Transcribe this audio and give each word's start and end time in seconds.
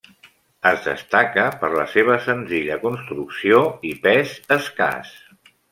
Es 0.69 0.79
destaca 0.85 1.43
per 1.65 1.69
la 1.75 1.85
seva 1.93 2.17
senzilla 2.29 2.81
construcció 2.89 3.63
i 3.93 3.97
pes 4.09 4.37
escàs. 4.61 5.19